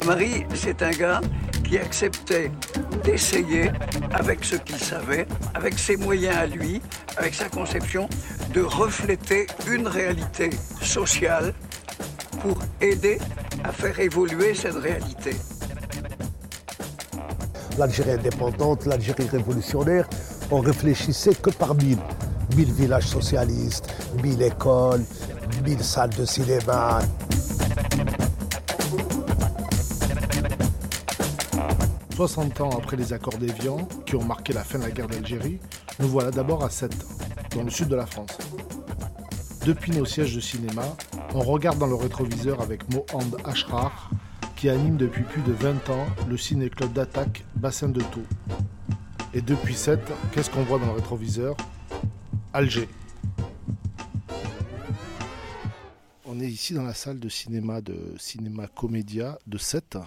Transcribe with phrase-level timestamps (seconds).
[0.00, 1.20] Bois-Marie, c'est un gars
[1.64, 2.52] qui acceptait
[3.02, 3.72] d'essayer,
[4.12, 6.80] avec ce qu'il savait, avec ses moyens à lui,
[7.16, 8.08] avec sa conception,
[8.54, 10.50] de refléter une réalité
[10.80, 11.52] sociale
[12.42, 13.18] pour aider
[13.64, 15.34] à faire évoluer cette réalité.
[17.76, 20.08] L'Algérie indépendante, l'Algérie révolutionnaire,
[20.52, 21.98] on réfléchissait que par mille.
[22.56, 23.92] Mille villages socialistes,
[24.22, 25.04] mille écoles,
[25.64, 27.00] mille salles de cinéma.
[32.18, 35.60] 60 ans après les accords d'Évian, qui ont marqué la fin de la guerre d'Algérie,
[36.00, 36.92] nous voilà d'abord à 7
[37.54, 38.36] dans le sud de la France.
[39.64, 40.82] Depuis nos sièges de cinéma,
[41.32, 44.10] on regarde dans le rétroviseur avec Mohand Ashrar,
[44.56, 48.24] qui anime depuis plus de 20 ans le ciné-club d'attaque Bassin de Thau.
[49.32, 50.00] Et depuis 7,
[50.32, 51.56] qu'est-ce qu'on voit dans le rétroviseur?
[52.52, 52.88] Alger.
[56.24, 59.98] On est ici dans la salle de cinéma de Cinéma Comédia de 7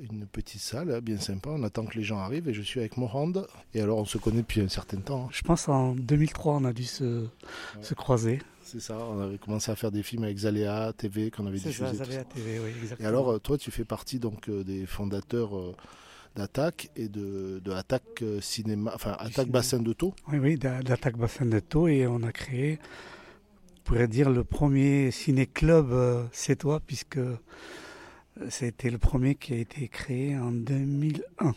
[0.00, 1.50] une petite salle hein, bien sympa.
[1.50, 3.46] On attend que les gens arrivent et je suis avec Mohand.
[3.74, 5.24] Et alors on se connaît depuis un certain temps.
[5.24, 5.30] Hein.
[5.32, 7.26] Je pense en 2003 on a dû se,
[7.82, 8.40] se croiser.
[8.62, 11.86] C'est ça, on avait commencé à faire des films avec Zalea TV qu'on avait diffusé.
[11.86, 13.06] Ça, Zalea TV, oui, exactement.
[13.06, 15.74] Et alors euh, toi tu fais partie donc euh, des fondateurs euh,
[16.36, 20.14] d'Attaque et de, de Attaque Cinéma, enfin Attaque Bassin de Taux.
[20.30, 22.78] Oui, oui, d'Attaque Bassin de Taux et on a créé,
[23.78, 27.18] on pourrait dire, le premier ciné-club c'est toi puisque
[28.50, 31.44] c'était le premier qui a été créé en 2001.
[31.44, 31.54] donc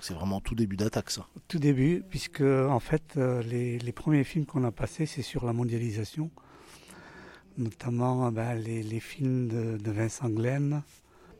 [0.00, 1.26] c'est vraiment tout début d'attaque, ça.
[1.48, 5.52] Tout début, puisque en fait, euh, les, premiers films qu'on a passés, c'est sur la
[5.52, 6.30] mondialisation,
[7.58, 10.82] notamment bah, les, films de, Vincent Glenn.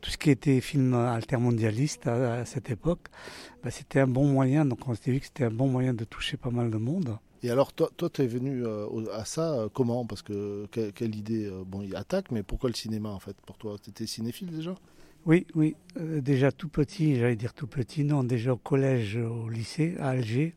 [0.01, 3.09] Tout ce qui était film altermondialiste à, à cette époque,
[3.65, 4.65] bah, c'était un bon moyen.
[4.65, 7.19] Donc on s'est vu que c'était un bon moyen de toucher pas mal de monde.
[7.43, 10.07] Et alors, toi, tu es venu euh, à ça euh, comment?
[10.07, 13.37] Parce que quelle, idée euh, Bon, il attaque, mais pourquoi le cinéma en fait?
[13.47, 14.75] Pour toi, tu étais cinéphile déjà?
[15.27, 15.75] Oui, oui.
[15.97, 20.55] déjà tout petit, j'allais dire tout petit, non, déjà au collège, au lycée, à Alger,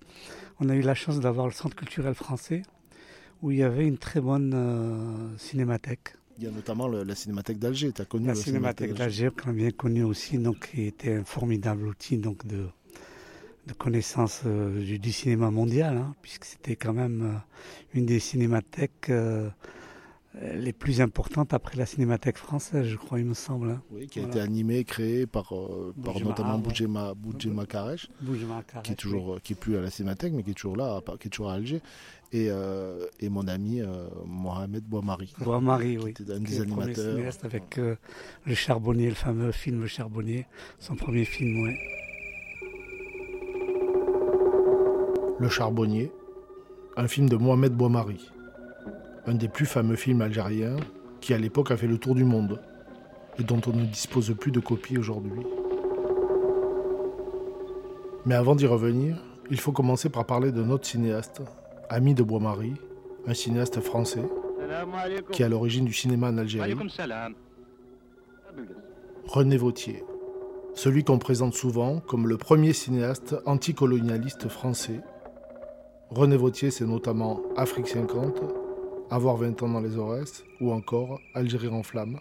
[0.59, 2.62] on a eu la chance d'avoir le centre culturel français
[3.41, 6.13] où il y avait une très bonne cinémathèque.
[6.38, 9.53] Il y a notamment la cinémathèque d'Alger, tu as connu la, cinémathèque d'Alger, qu'on a
[9.53, 12.68] bien connu aussi, donc qui était un formidable outil donc de
[13.69, 19.09] de connaissance euh, du, cinéma mondial, hein, puisque c'était quand même euh, une des cinémathèques
[19.09, 19.50] euh,
[20.53, 23.72] les plus importantes après la cinémathèque française, je crois, il me semble.
[23.72, 23.81] Hein.
[23.91, 25.53] Oui, qui a été animée, créée par,
[26.03, 28.09] par notamment Boudjema, Boudjema Karesh,
[28.84, 31.28] qui est toujours, qui est plus à la cinémathèque, mais qui est toujours là, qui
[31.28, 31.81] est toujours à Alger,
[32.31, 32.50] et,
[33.19, 33.81] et mon ami
[34.25, 35.34] Mohamed Boamari.
[35.40, 36.12] Boamari, oui.
[36.12, 37.18] Était un des animateurs.
[37.44, 40.46] avec le Charbonnier, le fameux film Le Charbonnier,
[40.78, 41.75] son premier film, oui.
[45.39, 46.11] Le Charbonnier,
[46.97, 48.29] un film de Mohamed Bouamari,
[49.25, 50.75] un des plus fameux films algériens
[51.22, 52.59] qui à l'époque a fait le tour du monde
[53.38, 55.44] et dont on ne dispose plus de copies aujourd'hui.
[58.25, 59.16] Mais avant d'y revenir,
[59.50, 61.41] il faut commencer par parler de notre cinéaste,
[61.89, 62.73] ami de Bois-Marie,
[63.25, 64.25] un cinéaste français
[65.31, 66.75] qui est à l'origine du cinéma en Algérie,
[69.25, 70.03] René Vautier,
[70.73, 75.00] celui qu'on présente souvent comme le premier cinéaste anticolonialiste français
[76.12, 78.42] René Vautier, c'est notamment Afrique 50,
[79.12, 82.18] Avoir 20 ans dans les Aurès ou encore Algérie en flammes.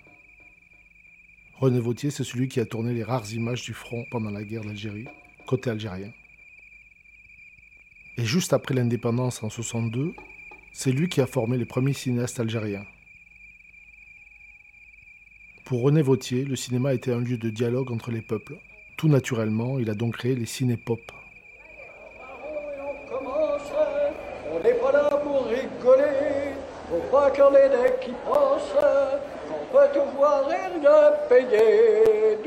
[1.54, 4.62] René Vautier, c'est celui qui a tourné les rares images du front pendant la guerre
[4.62, 5.06] d'Algérie,
[5.46, 6.12] côté algérien.
[8.18, 10.12] Et juste après l'indépendance en 62,
[10.72, 12.84] c'est lui qui a formé les premiers cinéastes algériens.
[15.64, 18.58] Pour René Vautier, le cinéma était un lieu de dialogue entre les peuples.
[18.98, 21.10] Tout naturellement, il a donc créé les ciné-pop,
[28.00, 28.12] qui
[29.50, 32.38] On peut tout voir et ne payer.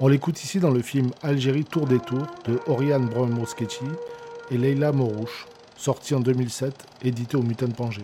[0.00, 3.84] On l'écoute ici dans le film Algérie Tour des Tours de Oriane Brown-Moschetti
[4.50, 5.46] et Leila Morouche,
[5.76, 6.74] sorti en 2007,
[7.04, 8.02] édité au Mutant Pangé.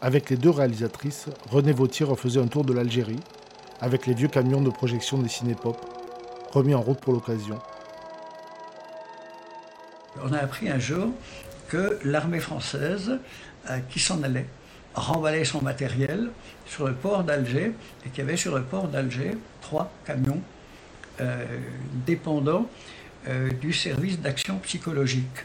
[0.00, 3.20] Avec les deux réalisatrices, René Vautier refaisait un tour de l'Algérie,
[3.82, 5.76] avec les vieux camions de projection des cinépop,
[6.52, 7.58] remis en route pour l'occasion,
[10.22, 11.12] on a appris un jour
[11.68, 13.18] que l'armée française,
[13.68, 14.46] euh, qui s'en allait,
[14.94, 16.30] remballait son matériel
[16.66, 17.72] sur le port d'Alger
[18.04, 20.42] et qu'il y avait sur le port d'Alger trois camions
[21.20, 21.44] euh,
[22.06, 22.68] dépendants
[23.28, 25.44] euh, du service d'action psychologique.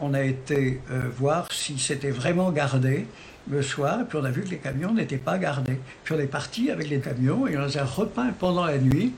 [0.00, 0.80] On a été
[1.16, 3.06] voir si c'était vraiment gardé
[3.48, 5.78] le soir, puis on a vu que les camions n'étaient pas gardés.
[6.02, 9.12] Puis on est parti avec les camions et on les a repeints pendant la nuit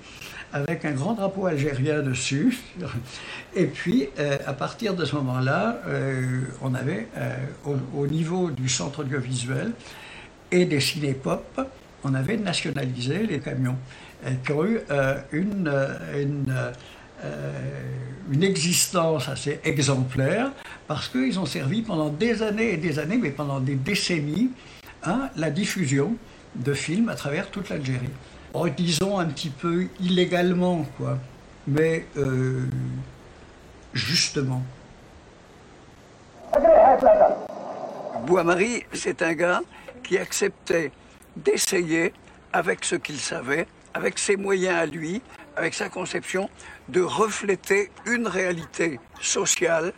[0.57, 2.59] avec un grand drapeau algérien dessus.
[3.55, 7.09] Et puis, euh, à partir de ce moment-là, euh, on avait
[7.65, 9.73] au, au, niveau du centre audiovisuel
[10.51, 11.61] et des cinépop,
[12.05, 13.77] on avait nationalisé les camions
[14.45, 14.79] qui ont eu
[15.33, 15.73] une,
[16.15, 16.55] une
[17.25, 17.83] euh,
[18.31, 20.51] une existence assez exemplaire
[20.89, 24.51] parce qu'ils ont servi pendant des années et des années, mais pendant des décennies,
[25.03, 26.17] à la diffusion
[26.57, 28.11] de films à travers toute l'Algérie.
[28.65, 31.19] Disons un petit peu illégalement, quoi,
[31.67, 32.65] mais euh,
[33.93, 34.63] justement.
[38.27, 39.61] Bois-Marie, c'est un gars
[40.03, 40.91] qui acceptait
[41.37, 42.13] d'essayer
[42.53, 45.23] avec ce qu'il savait, avec ses moyens à lui,
[45.57, 46.49] avec sa conception,
[46.89, 49.93] de refléter une réalité sociale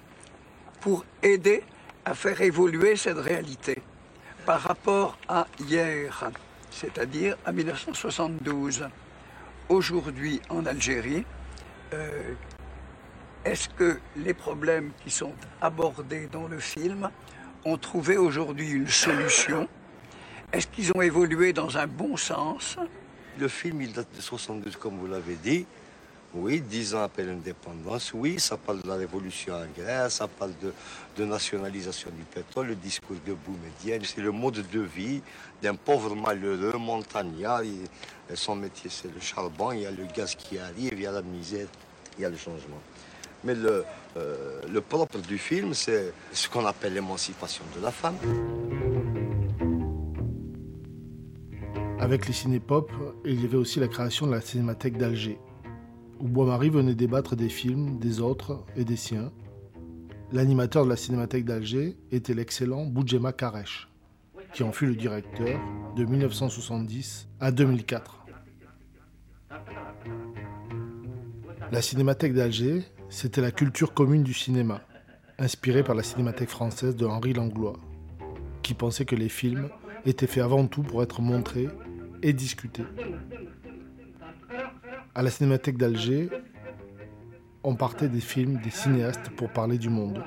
[0.80, 1.62] pour aider
[2.04, 3.82] à faire évoluer cette réalité
[4.44, 6.30] par rapport à hier,
[6.78, 8.88] c'est-à-dire à 1972.
[9.68, 11.24] Aujourd'hui en Algérie,
[11.92, 12.34] euh,
[13.44, 17.10] est-ce que les problèmes qui sont abordés dans le film
[17.64, 19.68] ont trouvé aujourd'hui une solution?
[20.52, 22.76] Est-ce qu'ils ont évolué dans un bon sens?
[23.38, 25.66] Le film, il date de 72, comme vous l'avez dit.
[26.34, 30.52] Oui, dix ans après l'indépendance, oui, ça parle de la révolution en Grèce, ça parle
[31.16, 34.02] de, nationalisation du pétrole, le discours de Boumedienne.
[34.04, 35.22] C'est le mode de vie
[35.62, 37.62] d'un pauvre malheureux montagnard.
[38.34, 41.12] son métier, c'est le charbon, il y a le gaz qui arrive, il y a
[41.12, 41.66] la misère,
[42.18, 42.80] il y a le changement.
[43.42, 43.84] Mais le,
[44.16, 48.16] euh, le propre du film, c'est ce qu'on appelle l'émancipation de la femme.
[52.00, 52.92] Avec les cinépop,
[53.24, 55.38] il y avait aussi la création de la Cinémathèque d'Alger,
[56.20, 59.32] où Bois-Marie venait débattre des films des autres et des siens.
[60.32, 63.88] L'animateur de la Cinémathèque d'Alger était l'excellent Boudjema Karesh,
[64.52, 65.58] qui en fut le directeur
[65.96, 68.26] de 1970 à 2004.
[71.70, 74.82] La Cinémathèque d'Alger, c'était la culture commune du cinéma,
[75.38, 77.78] inspirée par la Cinémathèque française de Henri Langlois,
[78.62, 79.68] qui pensait que les films
[80.04, 81.68] étaient faits avant tout pour être montrés
[82.22, 82.84] et discuter.
[85.18, 86.30] À la Cinémathèque d'Alger,
[87.64, 90.22] on partait des films des cinéastes pour parler du monde.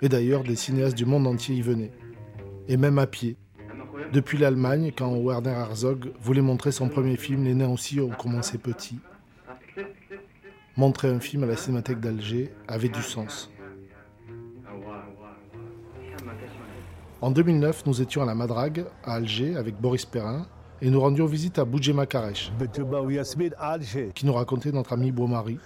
[0.00, 1.90] Et d'ailleurs, des cinéastes du monde entier y venaient.
[2.68, 3.36] Et même à pied.
[4.12, 8.58] Depuis l'Allemagne, quand Werner Herzog voulait montrer son premier film, les nains aussi ont commencé
[8.58, 9.00] petits.
[10.76, 13.50] Montrer un film à la Cinémathèque d'Alger avait du sens.
[17.20, 20.46] En 2009, nous étions à la Madrague, à Alger, avec Boris Perrin,
[20.82, 22.52] et nous rendions visite à Boudjema Karesh,
[24.14, 25.58] qui nous racontait notre ami Boumari,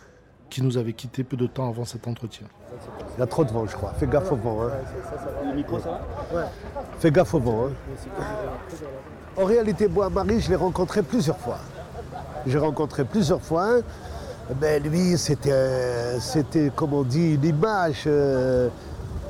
[0.48, 2.46] qui nous avait quitté peu de temps avant cet entretien.
[3.16, 3.92] Il y a trop de vent, je crois.
[3.94, 4.64] Fais gaffe au vent.
[4.64, 4.70] Hein.
[5.48, 6.00] Le micro, ça
[6.32, 6.48] va
[6.98, 7.66] Fais gaffe au vent.
[7.66, 8.22] Hein.
[9.36, 11.58] En réalité, Bois-Marie, je l'ai rencontré plusieurs fois.
[12.46, 13.80] J'ai rencontré plusieurs fois.
[14.60, 18.68] Mais lui, c'était, c'était comme on dit, une image euh,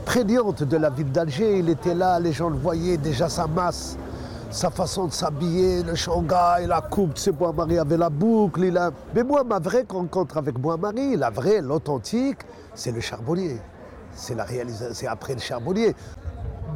[0.07, 1.59] prégnante de la ville d'Alger.
[1.59, 3.99] Il était là, les gens le voyaient, déjà sa masse
[4.51, 8.65] sa façon de s'habiller, le Shanghai, la coupe, tu sais, Bois-Marie avait la boucle.
[8.65, 8.91] Il a...
[9.15, 12.39] Mais moi, ma vraie rencontre avec Bois-Marie, la vraie, l'authentique,
[12.75, 13.59] c'est le charbonnier.
[14.13, 15.95] C'est après le charbonnier.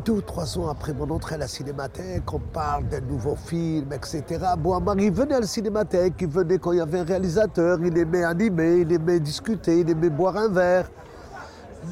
[0.05, 3.93] Deux ou trois ans après mon entrée à la cinémathèque, on parle d'un nouveau film,
[3.93, 4.23] etc.
[4.57, 8.25] Bois-Marie venait à la cinémathèque, il venait quand il y avait un réalisateur, il aimait
[8.25, 10.91] animer, il aimait discuter, il aimait boire un verre.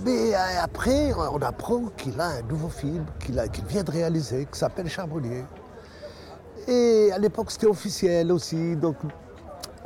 [0.04, 4.58] Mais euh, après, on apprend qu'il a un nouveau film qu'il vient de réaliser, qui
[4.58, 5.44] s'appelle Charbonnier.
[6.68, 8.76] Et à l'époque, c'était officiel aussi.
[8.76, 8.96] Donc,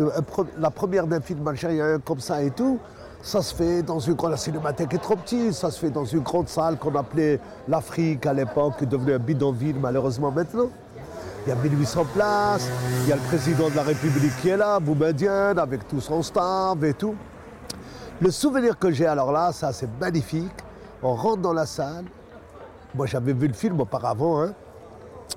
[0.00, 0.10] euh,
[0.58, 2.78] la première d'un film algérien comme ça et tout,
[3.22, 4.36] ça se fait dans une grande.
[4.36, 8.32] Cinémathèque est trop petite, ça se fait dans une grande salle qu'on appelait l'Afrique à
[8.32, 10.68] l'époque, qui devenue un bidonville malheureusement maintenant.
[11.46, 12.68] Il y a 1800 places,
[13.04, 16.22] il y a le président de la République qui est là, Boumedienne, avec tout son
[16.22, 17.14] staff et tout.
[18.20, 20.52] Le souvenir que j'ai alors là, ça c'est magnifique.
[21.02, 22.04] On rentre dans la salle.
[22.94, 24.52] Moi j'avais vu le film auparavant, hein.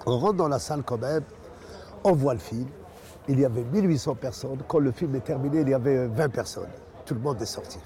[0.05, 1.23] On rentre dans la salle quand même,
[2.03, 2.67] on voit le film.
[3.27, 4.59] Il y avait 1800 personnes.
[4.67, 6.69] Quand le film est terminé, il y avait 20 personnes.
[7.05, 7.79] Tout le monde est sorti.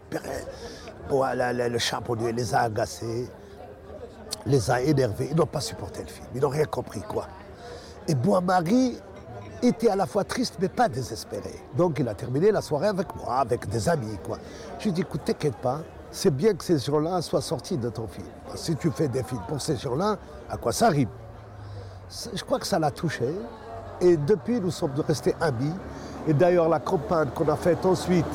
[1.10, 3.30] Bon, le charbonnier les a agacés,
[4.46, 5.30] les a énervés.
[5.32, 6.28] Ils n'ont pas supporté le film.
[6.34, 7.28] Ils n'ont rien compris, quoi.
[8.08, 8.98] Et Bois-Marie
[9.62, 11.62] était à la fois triste, mais pas désespéré.
[11.76, 14.38] Donc il a terminé la soirée avec moi, avec des amis, quoi.
[14.78, 15.82] Je lui ai dit, écoute, t'inquiète pas,
[16.12, 18.28] c'est bien que ces gens-là soient sortis de ton film.
[18.56, 20.18] Si tu fais des films pour ces gens-là,
[20.50, 21.10] à quoi ça rime?
[22.34, 23.28] Je crois que ça l'a touché.
[24.02, 25.74] Et depuis, nous sommes restés amis.
[26.28, 28.26] Et d'ailleurs, la campagne qu'on a faite ensuite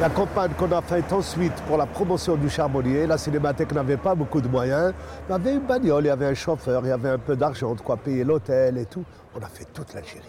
[0.00, 4.14] La campagne qu'on a faite ensuite pour la promotion du charbonnier, la cinémathèque n'avait pas
[4.14, 4.94] beaucoup de moyens.
[5.28, 7.36] Il y avait une bagnole, il y avait un chauffeur, il y avait un peu
[7.36, 9.04] d'argent de quoi payer l'hôtel et tout.
[9.38, 10.24] On a fait toute l'Algérie.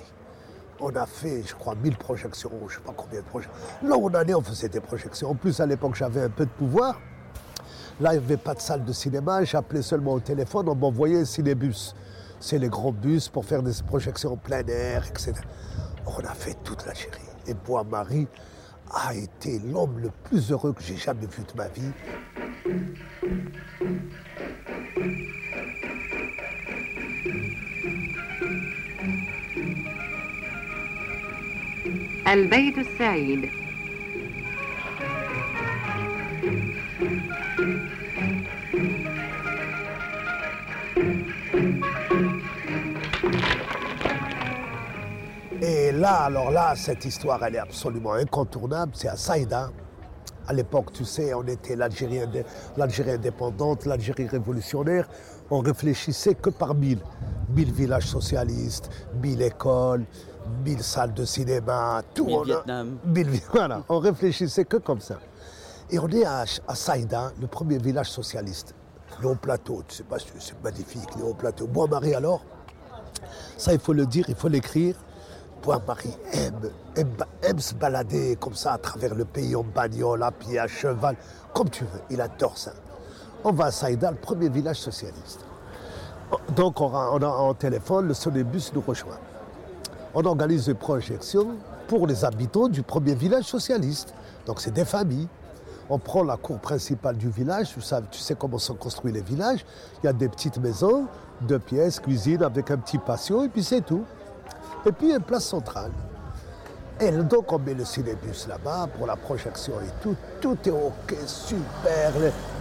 [0.81, 3.57] On a fait, je crois, 1000 projections, je ne sais pas combien de projections.
[3.83, 5.29] Là où on allait, on faisait des projections.
[5.29, 6.99] En plus, à l'époque, j'avais un peu de pouvoir.
[8.00, 9.44] Là, il n'y avait pas de salle de cinéma.
[9.44, 10.68] J'appelais seulement au téléphone.
[10.68, 11.94] On m'envoyait un cinébus.
[12.40, 15.32] C'est les grands bus pour faire des projections en plein air, etc.
[16.06, 17.20] On a fait toute l'Algérie.
[17.46, 18.28] Et Bois-Marie,
[18.90, 21.92] a été l'homme le plus heureux que j'ai jamais vu de ma vie.
[32.26, 33.59] البيت السعيد
[45.91, 48.93] Et là, alors là, cette histoire, elle est absolument incontournable.
[48.95, 49.71] C'est à Saïda.
[50.47, 52.21] À l'époque, tu sais, on était l'Algérie
[53.11, 55.09] indépendante, l'Algérie révolutionnaire.
[55.49, 56.99] On réfléchissait que par mille.
[57.49, 58.89] Mille villages socialistes,
[59.21, 60.05] mille écoles,
[60.63, 62.25] mille salles de cinéma, tout.
[62.25, 62.97] Mille Vietnam.
[63.51, 65.19] voilà, on réfléchissait que comme ça.
[65.89, 68.75] Et on est à, à Saïda, le premier village socialiste.
[69.21, 71.67] Le Haut-Plateau, tu sais pas, c'est magnifique, le Haut-Plateau.
[71.67, 72.45] Bois-Marie alors,
[73.57, 74.95] ça il faut le dire, il faut l'écrire.
[75.63, 76.71] Bois-Marie aime,
[77.43, 81.15] aime, se balader comme ça à travers le pays en bagnole, à pied, à cheval,
[81.53, 82.01] comme tu veux.
[82.09, 82.71] Il adore ça.
[83.43, 85.45] On va à Saïda, le premier village socialiste.
[86.55, 89.19] Donc on a, en téléphone, le sonébus nous rejoint.
[90.13, 91.55] On organise des projections
[91.87, 94.13] pour les habitants du premier village socialiste.
[94.45, 95.27] Donc c'est des familles.
[95.89, 99.21] On prend la cour principale du village, tu sais, tu sais comment sont construits les
[99.21, 99.65] villages.
[100.01, 101.07] Il y a des petites maisons,
[101.41, 104.05] deux pièces, cuisine avec un petit patio, et puis c'est tout.
[104.85, 105.91] Et puis une place centrale.
[106.99, 110.15] Et donc on met le cinébus là-bas pour la projection et tout.
[110.39, 112.13] Tout est ok, super.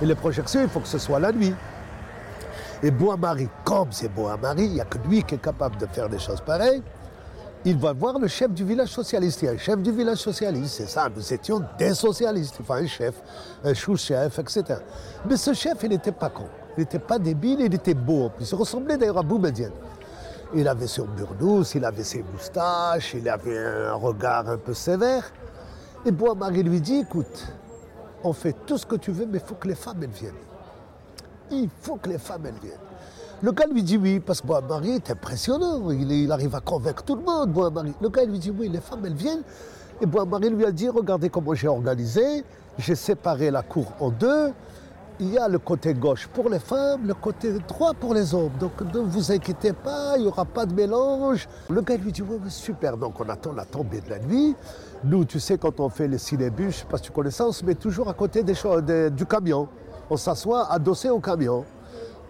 [0.03, 1.55] Et les projections, il faut que ce soit la nuit.
[2.83, 6.09] Et Bois-Marie, comme c'est Bois-Marie, il n'y a que lui qui est capable de faire
[6.09, 6.83] des choses pareilles.
[7.67, 9.43] Il va voir le chef du village socialiste.
[9.43, 11.11] Il y a un chef du village socialiste, c'est ça.
[11.15, 12.57] Nous étions des socialistes.
[12.63, 13.17] Enfin, un chef,
[13.63, 14.65] un chou-chef, etc.
[15.29, 16.47] Mais ce chef, il n'était pas con.
[16.79, 18.31] Il n'était pas débile, il était beau.
[18.41, 19.73] Il ressemblait d'ailleurs à Boumedienne.
[20.55, 25.31] Il avait son burdous, il avait ses moustaches, il avait un regard un peu sévère.
[26.05, 27.53] Et Bois-Marie lui dit, écoute,
[28.25, 30.35] on fait tout ce que tu veux, mais il faut que les femmes, elles viennent.
[31.53, 32.79] Il faut que les femmes, elles viennent.
[33.43, 35.91] Le gars lui dit oui, parce que Bois-Marie est impressionnant.
[35.91, 37.95] Il, arrive à convaincre tout le monde, Bois-Marie.
[38.01, 39.43] Le gars lui dit oui, les femmes, elles viennent.
[40.01, 42.45] Et Bois-Marie lui a dit, regardez comment j'ai organisé.
[42.79, 44.53] J'ai séparé la cour en deux
[45.21, 48.53] il y a le côté gauche pour les femmes, le côté droit pour les hommes.
[48.59, 51.47] Donc ne vous inquiétez pas, il n'y aura pas de mélange.
[51.69, 52.97] Le gars lui dit, ouais, super.
[52.97, 54.57] Donc on attend la tombée de la nuit.
[55.05, 57.31] Nous, tu sais, quand on fait les cinébus, je ne sais pas si tu connais
[57.31, 59.69] ça, on se met toujours à côté du camion.
[60.09, 61.65] On s'assoit adossé au camion.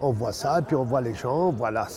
[0.03, 1.87] On voit ça, puis on voit les gens, voilà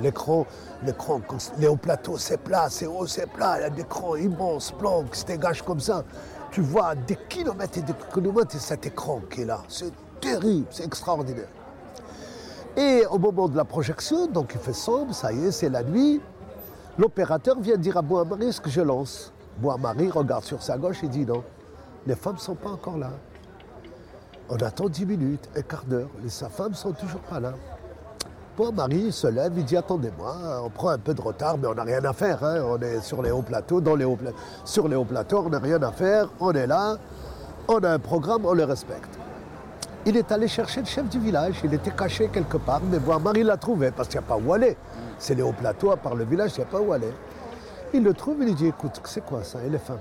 [0.00, 0.46] l'écran,
[0.82, 1.20] l'écran,
[1.58, 4.72] les hauts plateaux, c'est plat, c'est haut, c'est plat, il y a des écrans immenses,
[5.12, 6.02] qui se dégagent comme ça
[6.50, 9.62] tu vois des kilomètres et des kilomètres et cet écran qui est là.
[9.68, 11.48] C'est terrible, c'est extraordinaire.
[12.76, 15.82] Et au moment de la projection, donc il fait sombre, ça y est, c'est la
[15.82, 16.20] nuit,
[16.96, 19.32] l'opérateur vient dire à Bois-Marie ce que je lance?
[19.58, 21.42] Bois-Marie regarde sur sa gauche et dit non,
[22.06, 23.10] les femmes ne sont pas encore là.
[24.48, 27.54] On attend dix minutes, un quart d'heure, et sa femme ne sont toujours pas là.
[28.66, 30.34] Marie se lève, il dit attendez-moi,
[30.64, 32.42] on prend un peu de retard, mais on n'a rien à faire.
[32.42, 32.62] Hein.
[32.66, 34.18] On est sur les hauts plateaux, dans les hauts
[34.64, 36.96] sur les hauts plateaux, on n'a rien à faire, on est là,
[37.68, 39.18] on a un programme, on le respecte.
[40.06, 43.44] Il est allé chercher le chef du village, il était caché quelque part, mais Marie
[43.44, 44.76] l'a trouvé, parce qu'il n'y a pas où aller.
[45.18, 47.12] C'est les hauts plateaux, à part le village, il n'y a pas où aller.
[47.94, 49.58] Il le trouve, il lui dit écoute, c'est quoi ça?
[49.64, 49.98] Et les femmes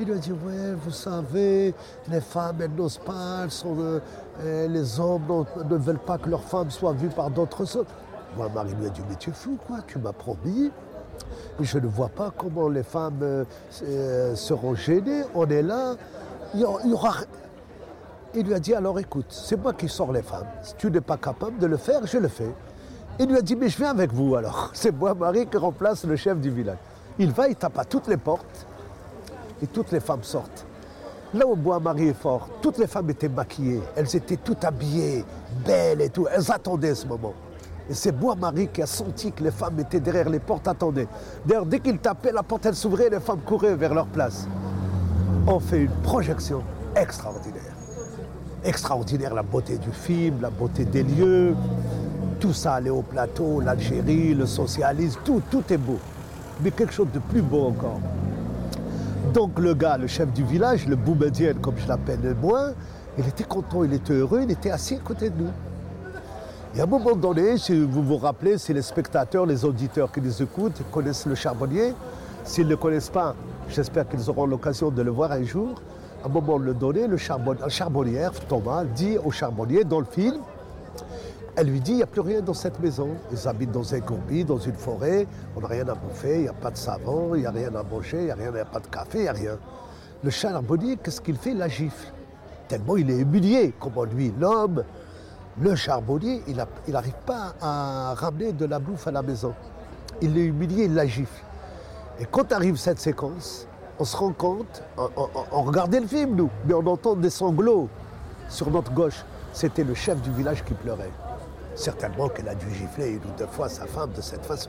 [0.00, 1.74] il lui a dit, ouais, vous savez,
[2.08, 6.94] les femmes, elles n'osent pas, euh, les hommes ne veulent pas que leurs femmes soient
[6.94, 7.84] vues par d'autres hommes.
[8.36, 10.70] Moi, Marie lui a dit, mais tu es fou, quoi, tu m'as promis.
[11.60, 13.44] Je ne vois pas comment les femmes euh,
[13.82, 15.22] euh, seront gênées.
[15.34, 15.96] On est là.
[16.54, 20.46] Il lui a dit, alors écoute, c'est moi qui sors les femmes.
[20.62, 22.50] Si tu n'es pas capable de le faire, je le fais.
[23.18, 24.70] Il lui a dit, mais je viens avec vous alors.
[24.72, 26.78] C'est moi, Marie, qui remplace le chef du village.
[27.18, 28.66] Il va, il tape à toutes les portes
[29.62, 30.66] et toutes les femmes sortent.
[31.32, 35.24] Là où Bois-Marie est fort, toutes les femmes étaient maquillées, elles étaient toutes habillées,
[35.64, 37.34] belles et tout, elles attendaient ce moment.
[37.88, 41.08] Et c'est Bois-Marie qui a senti que les femmes étaient derrière les portes, attendaient.
[41.46, 44.46] D'ailleurs, dès qu'il tapait, la porte s'ouvrait les femmes couraient vers leur place.
[45.46, 46.62] On fait une projection
[46.96, 47.62] extraordinaire.
[48.64, 51.54] Extraordinaire la beauté du film, la beauté des lieux,
[52.40, 55.98] tout ça, allait au plateau, l'Algérie, le socialisme, tout, tout est beau.
[56.62, 58.00] Mais quelque chose de plus beau encore
[59.32, 62.70] Donc le gars, le chef du village, le Boumedienne comme je l'appelle moi,
[63.16, 65.50] il était content, il était heureux, il était assis à côté de nous.
[66.74, 70.20] Et à un moment donné, si vous vous rappelez, c'est les spectateurs, les auditeurs qui
[70.20, 71.92] nous écoutent, connaissent le charbonnier.
[72.44, 73.36] S'ils ne le connaissent pas,
[73.68, 75.80] j'espère qu'ils auront l'occasion de le voir un jour.
[76.24, 80.38] À un moment donné, le charbonnier, charbonnière, Thomas, dit au charbonnier dans le film,
[81.60, 83.10] elle lui dit, il n'y a plus rien dans cette maison.
[83.30, 86.48] Ils habitent dans un gourbi, dans une forêt, on n'a rien à bouffer, il n'y
[86.48, 88.64] a pas de savon, il n'y a rien à manger, il n'y a, rien, a
[88.64, 89.58] pas de café, il n'y a rien.
[90.24, 91.50] Le charbonnier, qu'est-ce qu'il fait?
[91.50, 92.14] Il la gifle.
[92.66, 94.84] Tellement il est humilié, comment lui, l'homme,
[95.60, 96.56] le charbonnier, il
[96.92, 99.52] n'arrive pas à ramener de la bouffe à la maison.
[100.22, 101.44] Il est humilié, il la gifle.
[102.18, 103.66] Et quand arrive cette séquence,
[103.98, 107.90] on se rend compte, on, regardait le film nous, mais on entend des sanglots
[108.48, 109.26] sur notre gauche.
[109.52, 111.10] C'était le chef du village qui pleurait.
[111.80, 114.68] Certainement qu'elle a dû gifler une ou deux fois sa femme de cette façon.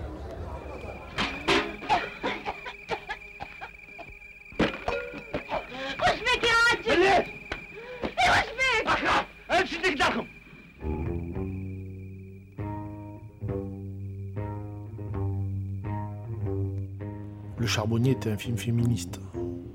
[17.57, 19.19] Le Charbonnier était un film féministe,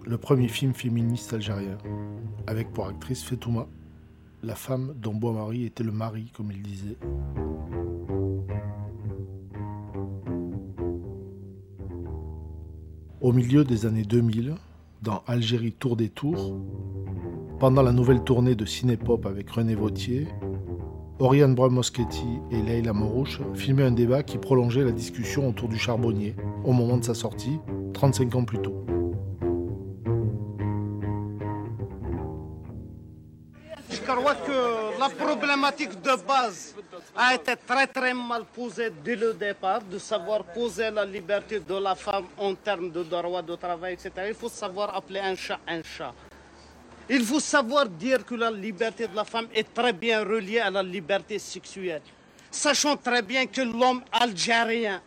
[0.07, 1.77] le premier film féministe algérien,
[2.47, 3.67] avec pour actrice Fetouma,
[4.43, 6.97] la femme dont Bois-Marie était le mari, comme il disait.
[13.21, 14.55] Au milieu des années 2000,
[15.03, 16.59] dans Algérie Tour des Tours,
[17.59, 20.29] pendant la nouvelle tournée de Cinépop avec René Vautier,
[21.19, 26.37] Oriane Brun-Moschetti et Leila Morouche filmaient un débat qui prolongeait la discussion autour du charbonnier
[26.65, 27.59] au moment de sa sortie,
[27.95, 28.87] 35 ans plus tôt.
[35.57, 36.75] Problématique de base
[37.17, 41.75] a été très très mal posée dès le départ, de savoir poser la liberté de
[41.75, 44.11] la femme en termes de droit de travail, etc.
[44.29, 46.13] Il faut savoir appeler un chat un chat.
[47.09, 50.71] Il faut savoir dire que la liberté de la femme est très bien reliée à
[50.71, 52.03] la liberté sexuelle.
[52.51, 55.01] Sachant très bien que l'homme algérien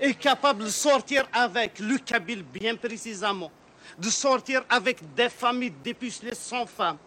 [0.00, 3.50] est capable de sortir avec le Kabyle bien précisément,
[3.98, 6.98] de sortir avec des familles dépucelées sans femmes,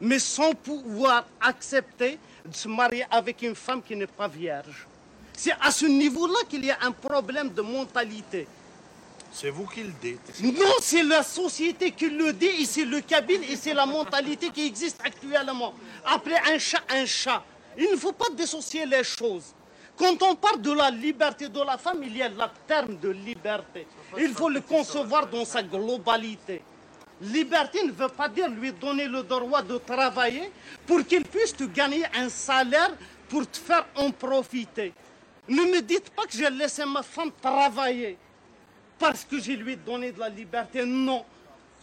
[0.00, 4.86] mais sans pouvoir accepter de se marier avec une femme qui n'est pas vierge.
[5.34, 8.46] C'est à ce niveau-là qu'il y a un problème de mentalité.
[9.32, 10.42] C'est vous qui le dites.
[10.42, 14.50] Non, c'est la société qui le dit, et c'est le cabine, et c'est la mentalité
[14.50, 15.72] qui existe actuellement.
[16.04, 17.42] Appeler un chat un chat.
[17.78, 19.54] Il ne faut pas dissocier les choses.
[19.96, 22.36] Quand on parle de la liberté de la femme, il y a le
[22.66, 23.86] terme de liberté.
[24.18, 26.62] Il faut le concevoir dans sa globalité.
[27.20, 30.50] Liberté ne veut pas dire lui donner le droit de travailler
[30.86, 32.92] pour qu'il puisse te gagner un salaire
[33.28, 34.94] pour te faire en profiter.
[35.48, 38.16] Ne me dites pas que j'ai laissé ma femme travailler
[38.98, 40.84] parce que j'ai lui donné de la liberté.
[40.84, 41.24] Non.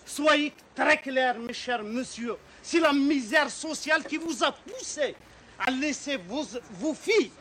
[0.06, 2.38] Soyez très clairs, mes chers messieurs.
[2.64, 5.16] C'est la misère sociale qui vous a poussé
[5.60, 7.32] à laisser vos, vos filles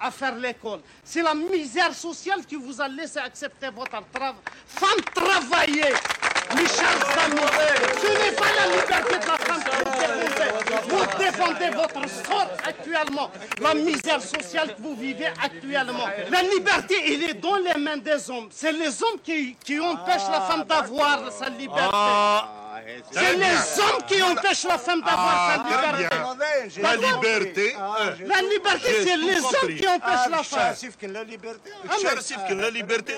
[0.00, 0.80] à faire l'école.
[1.04, 4.34] C'est la misère sociale qui vous a laissé accepter votre travail.
[4.66, 5.94] Femme travailler.
[6.68, 7.40] Chers amis,
[8.00, 10.88] ce n'est pas la liberté de la femme que vous défendez.
[10.88, 16.06] Vous défendez votre sort actuellement, la misère sociale que vous vivez actuellement.
[16.30, 18.48] La liberté, elle est dans les mains des hommes.
[18.50, 21.90] C'est les hommes qui, qui empêchent la femme d'avoir sa liberté.
[21.92, 22.48] Ah,
[23.10, 26.80] c'est les hommes qui empêchent la femme d'avoir sa ah, liberté.
[26.80, 27.76] La liberté.
[28.26, 30.74] La liberté, c'est les hommes qui empêchent la femme.
[31.12, 31.70] La liberté.
[32.54, 33.14] La liberté.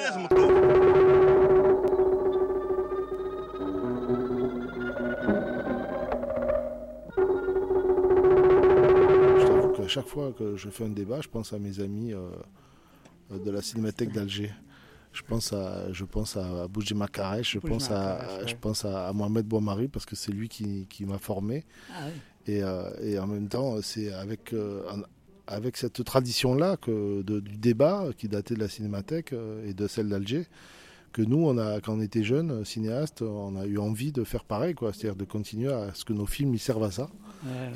[9.90, 12.31] Chaque fois que je fais un débat, je pense à mes amis euh,
[13.31, 14.50] de la Cinémathèque d'Alger.
[15.12, 17.09] Je pense à, je pense à Boujima
[17.42, 21.18] je pense à, je pense à, Mohamed Bouamari parce que c'est lui qui, qui m'a
[21.18, 21.64] formé.
[21.92, 22.07] Ah
[22.46, 24.85] et, euh, et, en même temps, c'est avec, euh,
[25.48, 29.35] avec cette tradition-là que du débat qui datait de la Cinémathèque
[29.66, 30.46] et de celle d'Alger
[31.12, 34.44] que nous, on a, quand on était jeunes, cinéastes, on a eu envie de faire
[34.44, 34.92] pareil, quoi.
[34.92, 37.09] C'est-à-dire de continuer à ce que nos films ils servent à ça.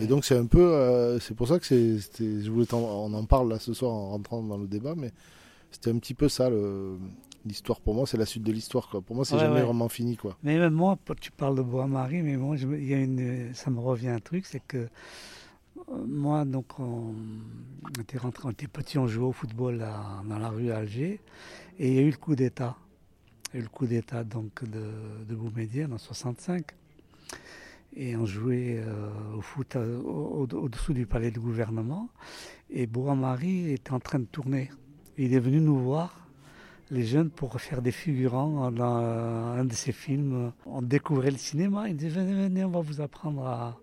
[0.00, 3.24] Et donc c'est un peu, euh, c'est pour ça que c'est, je voulais on en
[3.24, 5.10] parle là ce soir en rentrant dans le débat, mais
[5.70, 6.50] c'était un petit peu ça
[7.44, 8.88] l'histoire pour moi, c'est la suite de l'histoire.
[8.88, 9.00] Quoi.
[9.00, 10.16] Pour moi, c'est jamais vraiment fini.
[10.16, 10.36] Quoi.
[10.42, 13.80] Mais même moi, tu parles de Bois-Marie, mais moi, il y a une, ça me
[13.80, 14.88] revient un truc, c'est que euh,
[16.06, 17.14] moi, donc, on,
[18.00, 21.20] était rentré, on était petit, on jouait au football dans la rue Alger,
[21.78, 22.76] et il y a eu le coup d'État.
[23.54, 24.90] Il le coup d'État donc de,
[25.28, 26.64] de en 65
[27.96, 32.08] et on jouait euh, au foot euh, au-dessous du palais du gouvernement.
[32.68, 34.72] Et Bois-Marie était en train de tourner.
[35.16, 36.26] Il est venu nous voir
[36.90, 40.52] les jeunes pour faire des figurants dans un de ces films.
[40.66, 43.78] On découvrait le cinéma, ils disaient venez, venez, on va vous apprendre à...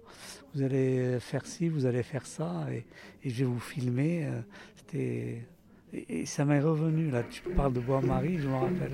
[0.53, 2.85] Vous allez faire ci, vous allez faire ça, et,
[3.23, 4.27] je vais vous filmer.
[4.75, 5.47] C'était...
[5.93, 8.91] Et, ça m'est revenu, là, tu parles de Bois-Marie, je me rappelle.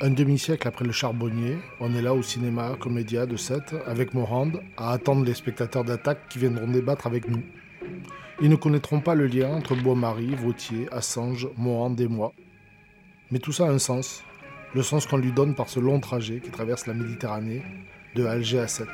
[0.00, 4.50] Un demi-siècle après le charbonnier, on est là au cinéma Comédia de 7 avec Morand
[4.76, 7.42] à attendre les spectateurs d'attaque qui viendront débattre avec nous.
[8.40, 12.32] Ils ne connaîtront pas le lien entre Bois-Marie, Vautier, Assange, Morand et moi.
[13.30, 14.24] Mais tout ça a un sens,
[14.74, 17.62] le sens qu'on lui donne par ce long trajet qui traverse la Méditerranée
[18.14, 18.88] de Alger à 7.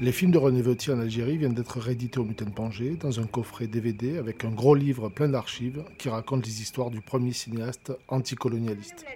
[0.00, 3.26] Les films de René Vautier en Algérie viennent d'être réédités au Mutin Pangé dans un
[3.26, 7.92] coffret DVD avec un gros livre plein d'archives qui raconte les histoires du premier cinéaste
[8.08, 9.06] anticolonialiste.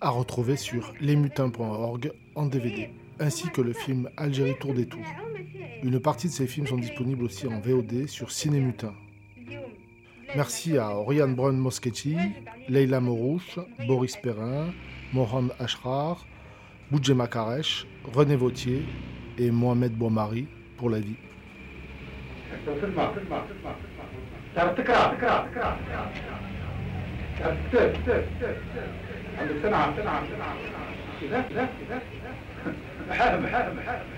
[0.00, 5.27] À retrouver sur lesmutins.org en DVD, ainsi que le film Algérie Tour des Tours.
[5.82, 8.94] Une partie de ces films sont disponibles aussi en VOD sur Cinémutin.
[10.36, 12.16] Merci à Oriane Brun Moschetti,
[12.68, 14.72] Leila Morouche, Boris Perrin,
[15.12, 16.26] Mohamed Ashrar,
[16.90, 18.82] Boudjema Karesh, René Vautier
[19.38, 20.46] et Mohamed Boumari
[20.76, 21.16] pour la vie.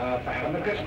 [0.00, 0.78] آه، فحمكش